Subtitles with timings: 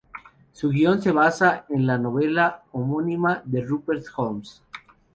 [0.51, 4.63] Su guion se basa en la novela homónima de Rupert Holmes.